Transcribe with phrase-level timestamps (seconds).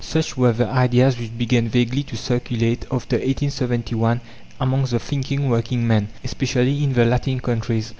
[0.03, 4.19] Such were the ideas which began vaguely to circulate after 1871
[4.59, 7.89] amongst the thinking working men, especially in the Latin countries.